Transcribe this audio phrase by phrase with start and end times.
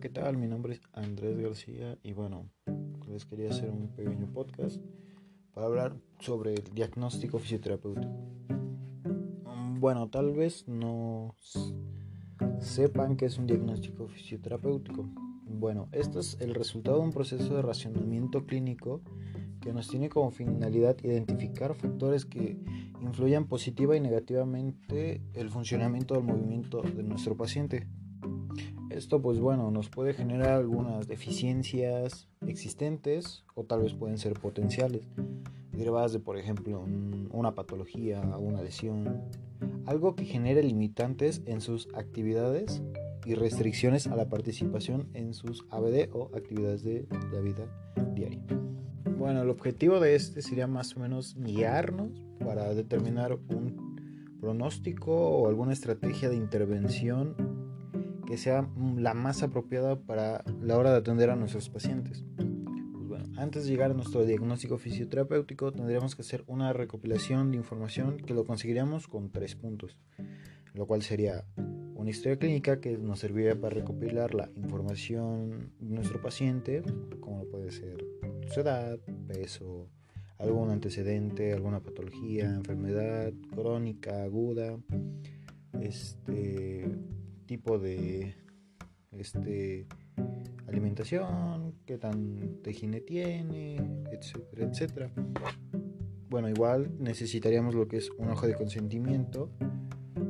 [0.00, 0.38] Hola, ¿qué tal?
[0.38, 2.48] Mi nombre es Andrés García y bueno,
[3.12, 4.80] les quería hacer un pequeño podcast
[5.52, 8.08] para hablar sobre el diagnóstico fisioterapéutico.
[9.44, 11.36] Mm, bueno, tal vez no
[12.60, 15.06] sepan que es un diagnóstico fisioterapéutico.
[15.44, 19.02] Bueno, esto es el resultado de un proceso de racionamiento clínico
[19.60, 22.58] que nos tiene como finalidad identificar factores que
[23.02, 27.86] influyan positiva y negativamente el funcionamiento del movimiento de nuestro paciente.
[29.00, 35.00] Esto pues bueno nos puede generar algunas deficiencias existentes o tal vez pueden ser potenciales,
[35.72, 36.84] derivadas de por ejemplo
[37.30, 39.22] una patología, una lesión,
[39.86, 42.82] algo que genere limitantes en sus actividades
[43.24, 47.64] y restricciones a la participación en sus ABD o actividades de la vida
[48.14, 48.42] diaria.
[49.18, 53.96] Bueno, el objetivo de este sería más o menos guiarnos para determinar un
[54.42, 57.49] pronóstico o alguna estrategia de intervención
[58.30, 62.24] que sea la más apropiada para la hora de atender a nuestros pacientes.
[62.36, 67.56] Pues bueno, antes de llegar a nuestro diagnóstico fisioterapéutico tendríamos que hacer una recopilación de
[67.56, 69.98] información que lo conseguiríamos con tres puntos,
[70.74, 71.44] lo cual sería
[71.96, 76.84] una historia clínica que nos serviría para recopilar la información de nuestro paciente,
[77.18, 78.06] como puede ser
[78.46, 79.88] su edad, peso,
[80.38, 84.78] algún antecedente, alguna patología, enfermedad crónica, aguda,
[85.80, 86.86] este
[87.50, 88.36] tipo de
[89.10, 89.88] este,
[90.68, 93.74] alimentación, qué tan tejine tiene,
[94.12, 95.10] etcétera, etcétera.
[96.28, 99.50] Bueno, igual necesitaríamos lo que es un hoja de consentimiento,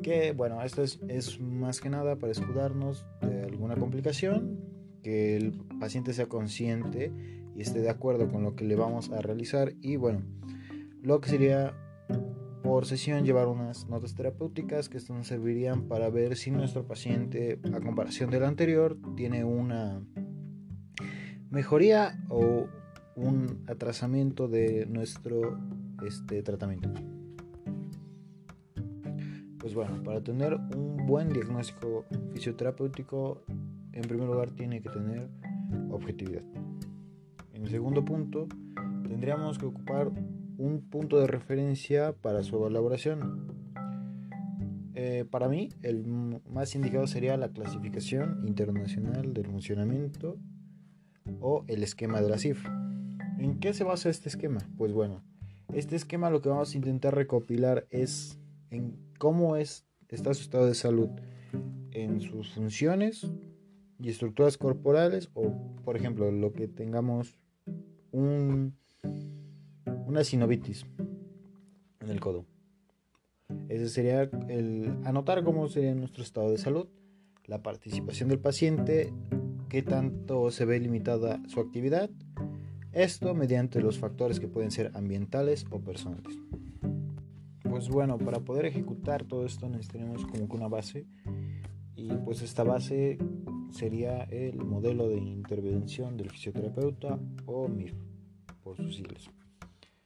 [0.03, 4.59] que bueno, esto es, es más que nada para escudarnos de alguna complicación,
[5.03, 7.13] que el paciente sea consciente
[7.55, 10.23] y esté de acuerdo con lo que le vamos a realizar y bueno,
[11.03, 11.75] lo que sería
[12.71, 17.81] por sesión llevar unas notas terapéuticas que nos servirían para ver si nuestro paciente, a
[17.81, 20.01] comparación del anterior, tiene una
[21.51, 22.69] mejoría o
[23.17, 25.59] un atrasamiento de nuestro
[26.07, 26.91] este, tratamiento.
[29.59, 33.43] Pues bueno, para tener un buen diagnóstico fisioterapéutico,
[33.93, 35.29] en primer lugar tiene que tener
[35.91, 36.45] objetividad.
[37.53, 38.47] En el segundo punto,
[39.09, 40.13] tendríamos que ocupar
[40.61, 43.47] un punto de referencia para su elaboración.
[44.95, 46.05] Eh, para mí, el
[46.51, 50.37] más indicado sería la clasificación internacional del funcionamiento
[51.41, 52.63] o el esquema de la CIF.
[53.39, 54.59] ¿En qué se basa este esquema?
[54.77, 55.23] Pues bueno,
[55.73, 58.39] este esquema lo que vamos a intentar recopilar es
[58.69, 61.09] en cómo es, está su estado de salud
[61.93, 63.33] en sus funciones
[63.99, 65.55] y estructuras corporales o,
[65.85, 67.39] por ejemplo, lo que tengamos
[68.13, 68.79] un
[70.07, 70.85] una sinovitis
[72.01, 72.47] en el codo.
[73.69, 76.89] Ese sería el anotar cómo sería nuestro estado de salud,
[77.47, 79.13] la participación del paciente,
[79.69, 82.11] qué tanto se ve limitada su actividad,
[82.93, 86.39] esto mediante los factores que pueden ser ambientales o personales.
[87.63, 91.07] Pues bueno, para poder ejecutar todo esto necesitaremos como una base
[91.95, 93.19] y pues esta base
[93.71, 97.95] sería el modelo de intervención del fisioterapeuta o MIF
[98.63, 99.31] por sus siglas.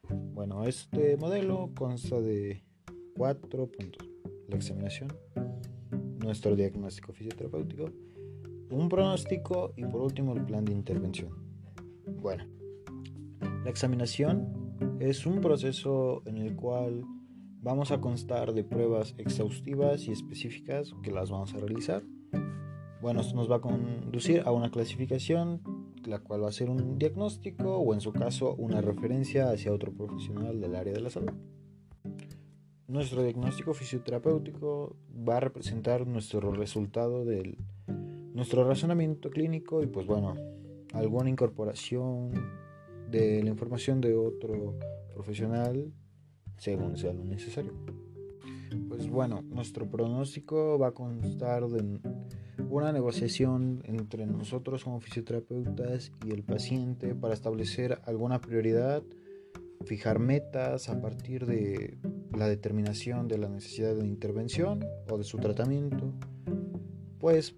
[0.08, 2.64] Bueno, este modelo consta de
[3.16, 4.08] cuatro puntos.
[4.48, 5.12] La examinación,
[6.18, 7.90] nuestro diagnóstico fisioterapéutico,
[8.70, 11.30] un pronóstico y por último el plan de intervención.
[12.20, 12.44] Bueno,
[13.64, 17.04] la examinación es un proceso en el cual
[17.62, 22.02] vamos a constar de pruebas exhaustivas y específicas que las vamos a realizar.
[23.00, 25.62] Bueno, esto nos va a conducir a una clasificación
[26.06, 29.92] la cual va a ser un diagnóstico o en su caso una referencia hacia otro
[29.92, 31.32] profesional del área de la salud.
[32.86, 34.96] Nuestro diagnóstico fisioterapéutico
[35.28, 37.58] va a representar nuestro resultado del
[38.34, 40.34] nuestro razonamiento clínico y pues bueno,
[40.92, 42.32] alguna incorporación
[43.10, 44.76] de la información de otro
[45.12, 45.92] profesional
[46.56, 47.72] según sea lo necesario.
[48.88, 52.00] Pues bueno, nuestro pronóstico va a constar de
[52.68, 59.02] una negociación entre nosotros como fisioterapeutas y el paciente para establecer alguna prioridad,
[59.84, 61.98] fijar metas a partir de
[62.36, 66.12] la determinación de la necesidad de intervención o de su tratamiento,
[67.18, 67.54] pues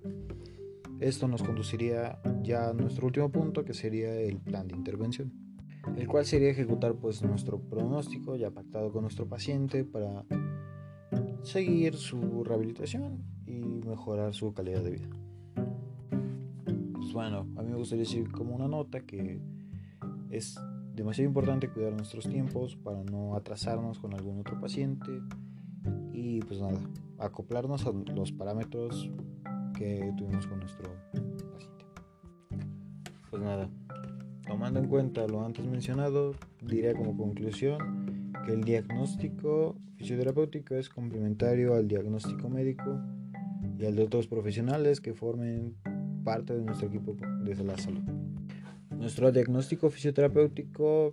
[1.00, 5.32] esto nos conduciría ya a nuestro último punto que sería el plan de intervención,
[5.96, 10.24] el cual sería ejecutar pues nuestro pronóstico ya pactado con nuestro paciente para
[11.42, 13.35] seguir su rehabilitación
[13.86, 15.08] mejorar su calidad de vida.
[16.92, 19.40] Pues bueno, a mí me gustaría decir como una nota que
[20.30, 20.60] es
[20.94, 25.20] demasiado importante cuidar nuestros tiempos para no atrasarnos con algún otro paciente
[26.12, 26.78] y pues nada,
[27.18, 29.10] acoplarnos a los parámetros
[29.76, 30.90] que tuvimos con nuestro
[31.52, 31.84] paciente.
[33.30, 33.68] pues nada,
[34.46, 41.74] tomando en cuenta lo antes mencionado, diría como conclusión que el diagnóstico fisioterapéutico es complementario
[41.74, 43.00] al diagnóstico médico
[43.78, 45.76] y al de otros profesionales que formen
[46.24, 48.02] parte de nuestro equipo de la salud.
[48.90, 51.10] Nuestro diagnóstico fisioterapéutico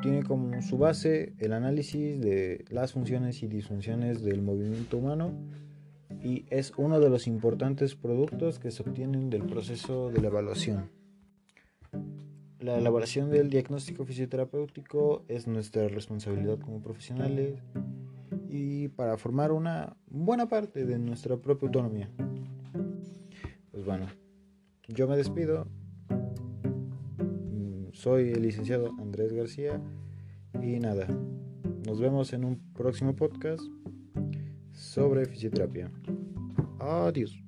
[0.00, 5.32] tiene como su base el análisis de las funciones y disfunciones del movimiento humano
[6.22, 10.90] y es uno de los importantes productos que se obtienen del proceso de la evaluación.
[12.60, 17.60] La elaboración del diagnóstico fisioterapéutico es nuestra responsabilidad como profesionales
[18.56, 22.08] y para formar una buena parte de nuestra propia autonomía.
[23.70, 24.06] Pues bueno,
[24.88, 25.66] yo me despido.
[27.18, 29.80] Mm, soy el licenciado Andrés García
[30.62, 31.06] y nada,
[31.86, 33.62] nos vemos en un próximo podcast
[34.72, 35.90] sobre fisioterapia.
[36.80, 37.45] Adiós.